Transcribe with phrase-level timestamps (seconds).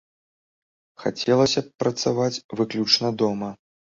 [1.03, 3.49] Хацелася б працаваць выключна дома.